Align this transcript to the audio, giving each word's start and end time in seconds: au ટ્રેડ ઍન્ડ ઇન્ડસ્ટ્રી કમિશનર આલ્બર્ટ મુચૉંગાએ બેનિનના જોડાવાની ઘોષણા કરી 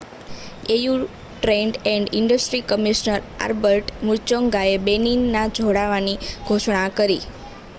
au 0.75 0.93
ટ્રેડ 1.33 1.75
ઍન્ડ 1.85 2.15
ઇન્ડસ્ટ્રી 2.19 2.63
કમિશનર 2.71 3.19
આલ્બર્ટ 3.41 3.93
મુચૉંગાએ 4.03 4.73
બેનિનના 4.87 5.45
જોડાવાની 5.55 6.17
ઘોષણા 6.47 6.89
કરી 6.95 7.21